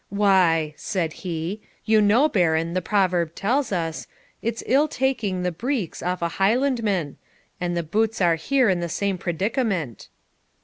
[0.09, 4.07] 'Why,' said he, 'you know, Baron, the proverb tells us,
[4.41, 7.17] "It's ill taking the breeks off a Highlandman,"
[7.61, 10.09] and the boots are here in the same predicament.'